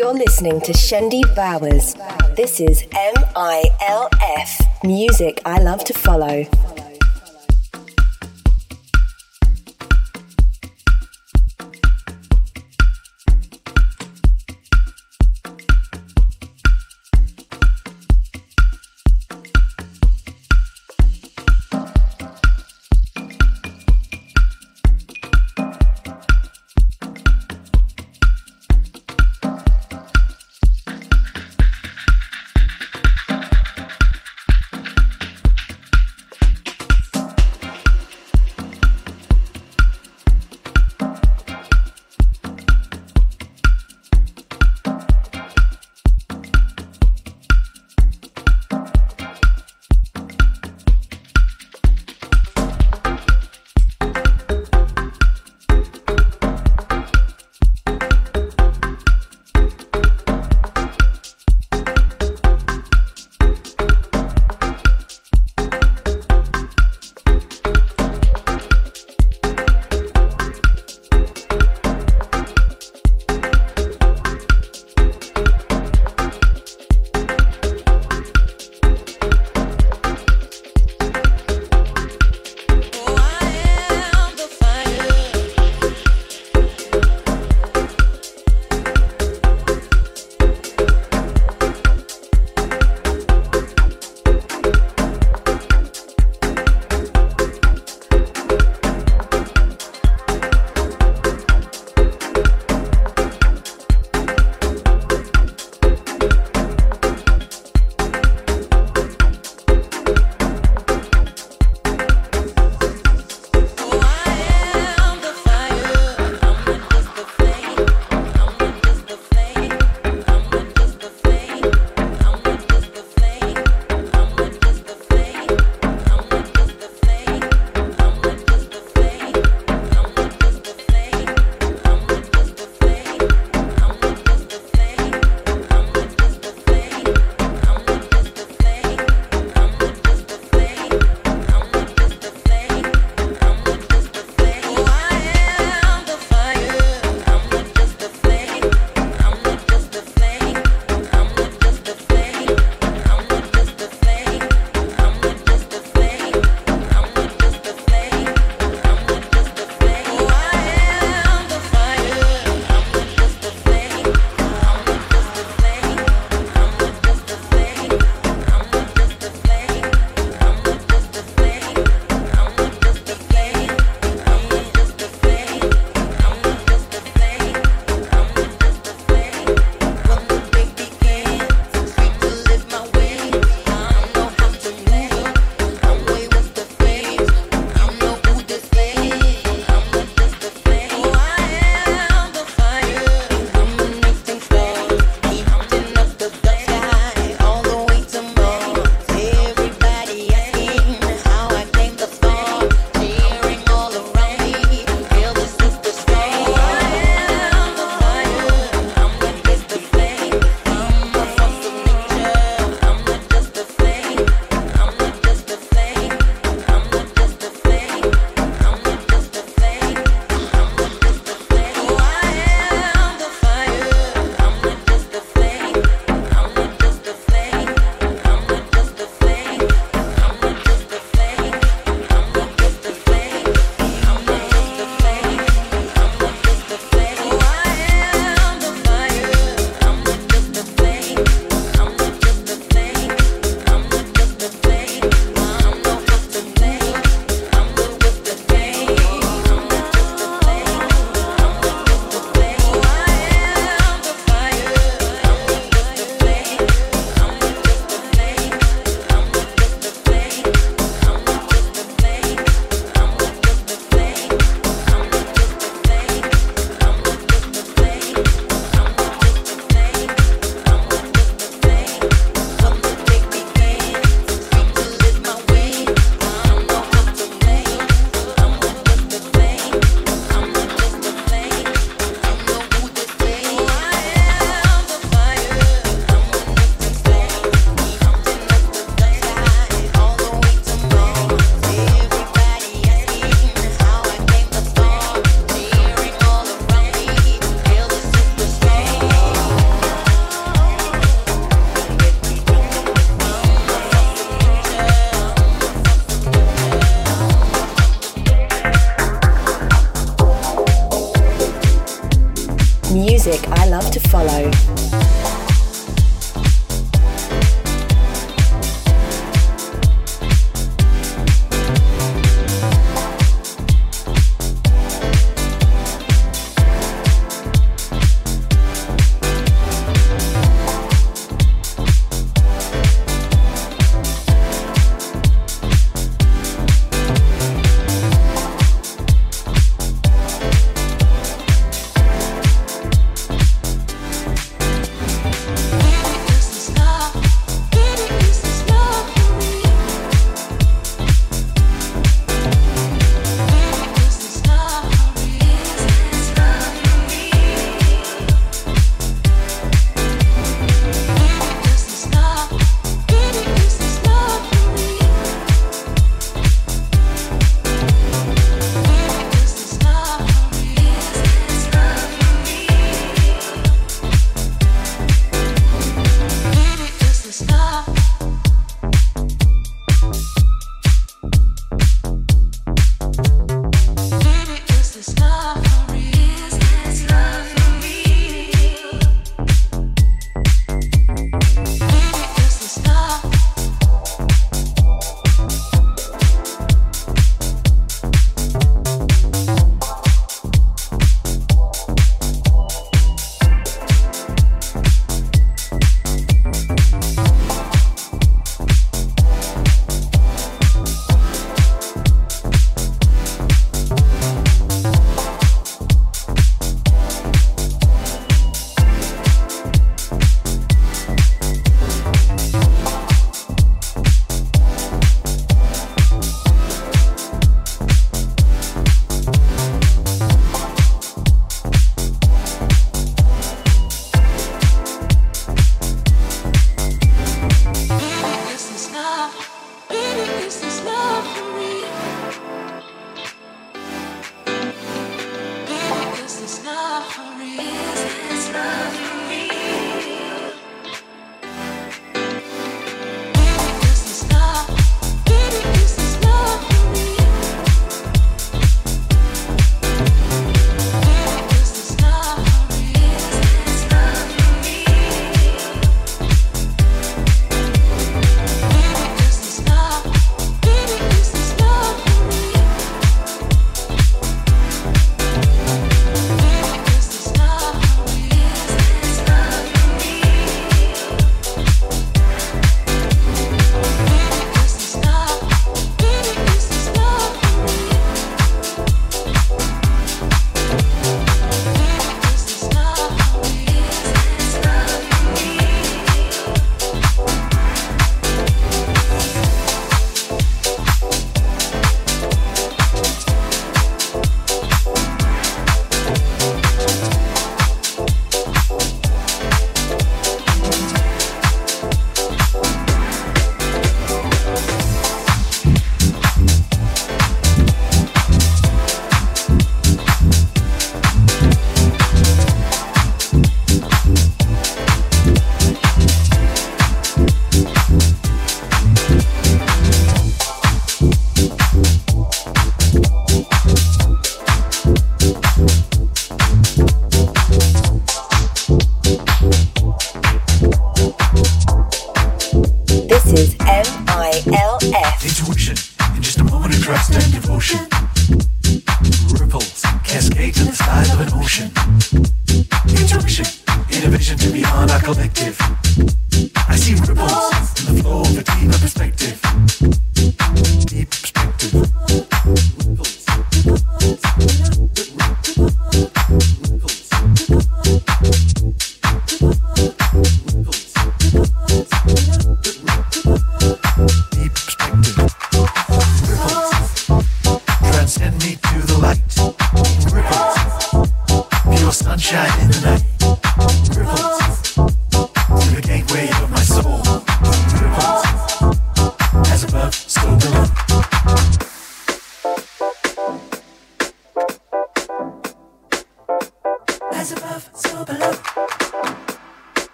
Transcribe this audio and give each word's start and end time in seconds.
You're 0.00 0.14
listening 0.14 0.62
to 0.62 0.72
Shendi 0.72 1.22
Bowers. 1.36 1.94
This 2.34 2.58
is 2.58 2.84
MILF, 2.84 4.82
music 4.82 5.42
I 5.44 5.58
love 5.58 5.84
to 5.84 5.92
follow. 5.92 6.46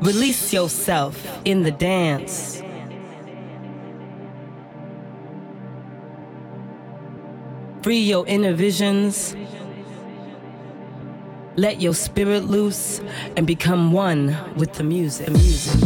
Release 0.00 0.52
yourself 0.52 1.26
in 1.44 1.64
the 1.64 1.72
dance. 1.72 2.62
Free 7.82 7.98
your 7.98 8.24
inner 8.28 8.52
visions. 8.52 9.34
Let 11.56 11.80
your 11.80 11.94
spirit 11.94 12.44
loose 12.44 13.00
and 13.36 13.46
become 13.46 13.92
one 13.92 14.36
with 14.56 14.72
the 14.74 14.82
music. 14.82 15.26
The 15.26 15.32
music. 15.32 15.83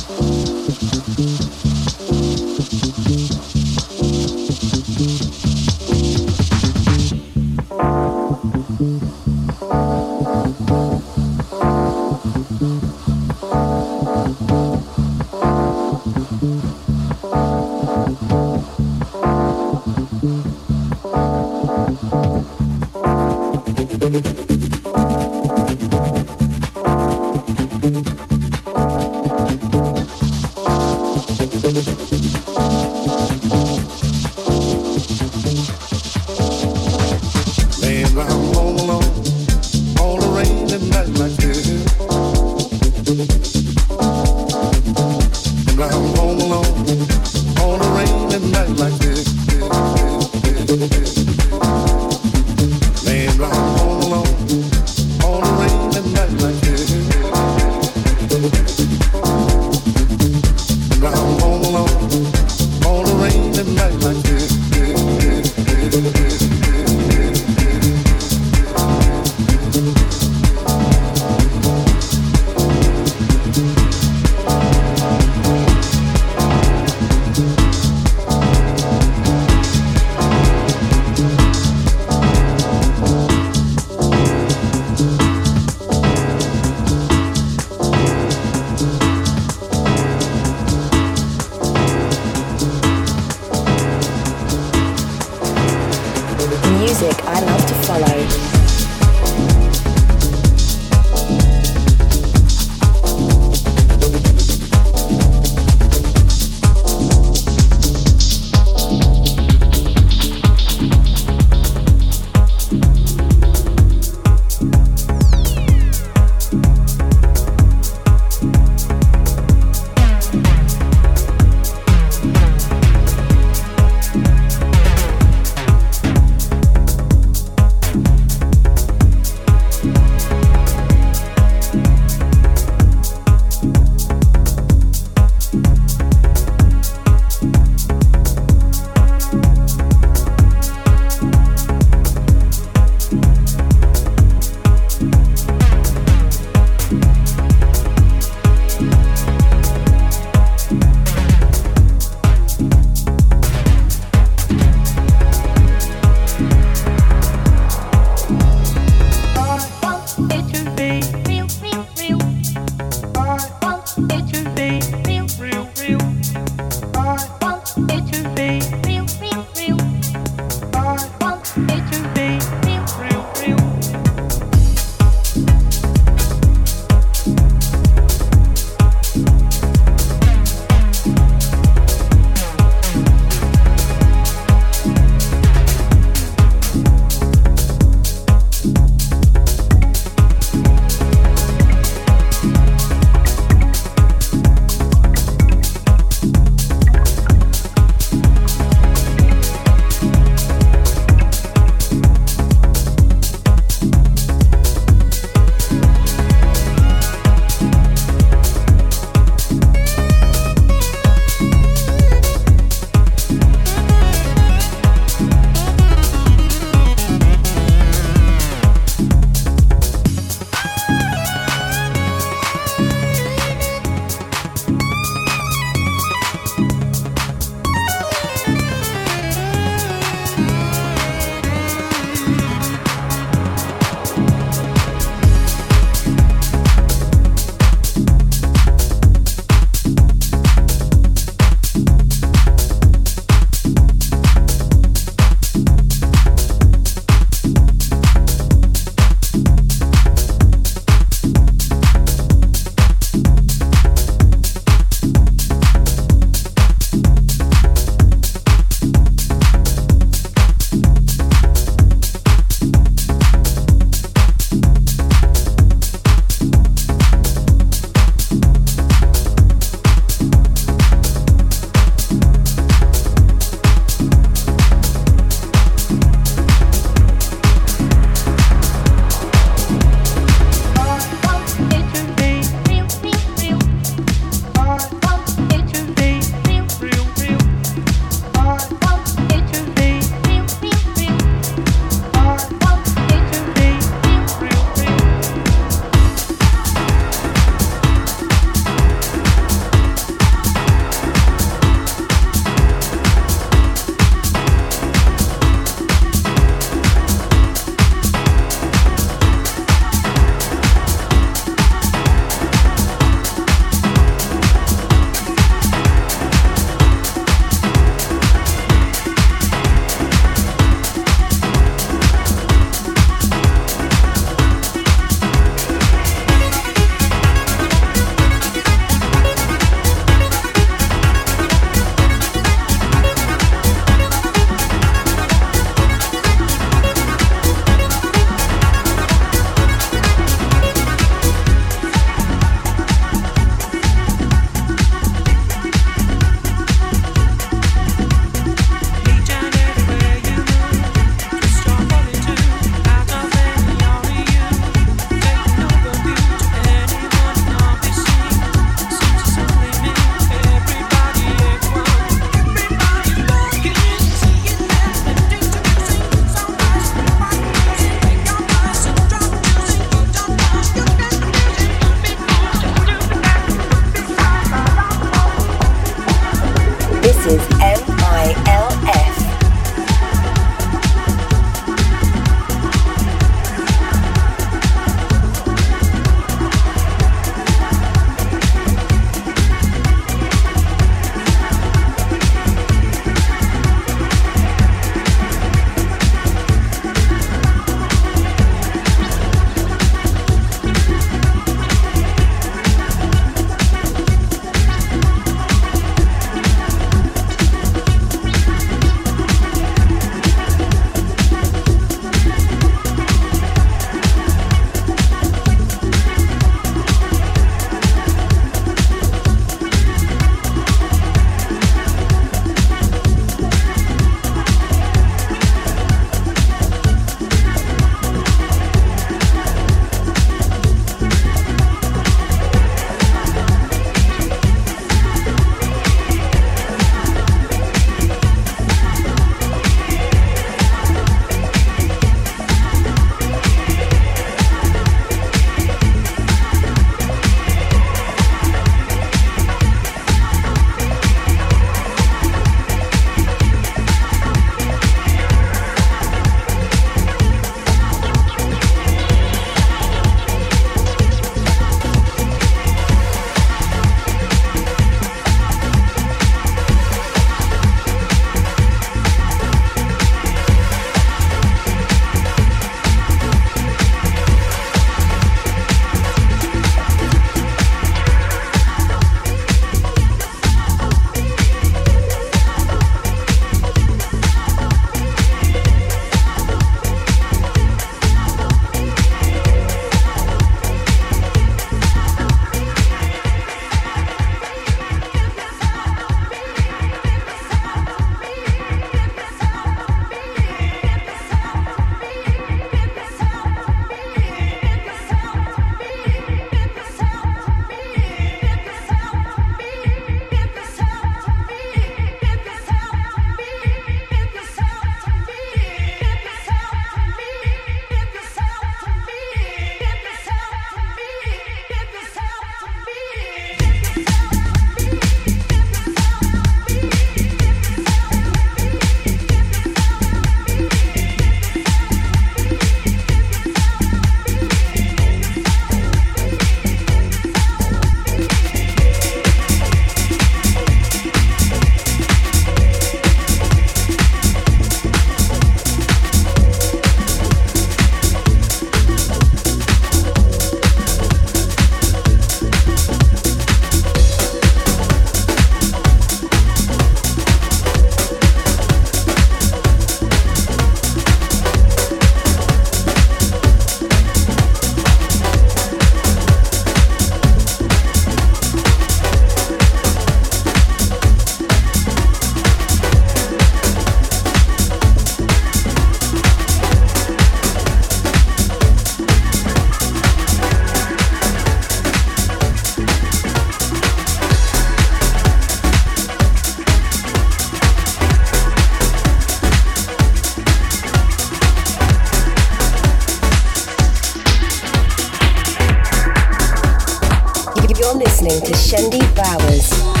listening 598.03 598.41
to 598.41 598.51
Shendi 598.53 598.99
Bowers. 599.15 600.00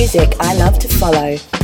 Music 0.00 0.34
I 0.40 0.54
love 0.54 0.78
to 0.78 0.88
follow. 0.88 1.59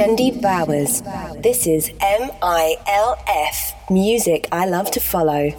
Shendi 0.00 0.30
Bowers. 0.40 1.02
This 1.42 1.66
is 1.66 1.90
MILF, 2.00 3.56
music 3.90 4.48
I 4.50 4.64
love 4.64 4.90
to 4.92 5.00
follow. 5.00 5.50